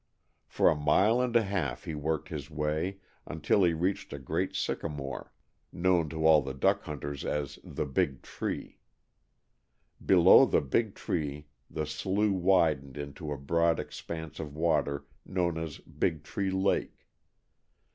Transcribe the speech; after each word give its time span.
For 0.47 0.67
a 0.67 0.75
mile 0.75 1.21
and 1.21 1.35
a 1.35 1.43
half 1.43 1.83
he 1.83 1.93
worked 1.93 2.29
his 2.29 2.49
way, 2.49 2.97
until 3.27 3.63
he 3.63 3.73
reached 3.75 4.11
a 4.13 4.17
great 4.17 4.55
sycamore, 4.55 5.31
known 5.71 6.09
to 6.09 6.25
all 6.25 6.41
the 6.41 6.55
duck 6.55 6.81
hunters 6.85 7.23
as 7.23 7.59
the 7.63 7.85
"Big 7.85 8.23
Tree." 8.23 8.79
Below 10.03 10.47
the 10.47 10.61
Big 10.61 10.95
Tree 10.95 11.45
the 11.69 11.85
slough 11.85 12.31
widened 12.31 12.97
into 12.97 13.31
a 13.31 13.37
broad 13.37 13.79
expanse 13.79 14.39
of 14.39 14.55
water 14.55 15.05
known 15.23 15.59
as 15.59 15.77
Big 15.77 16.23
Tree 16.23 16.49
Lake. 16.49 17.05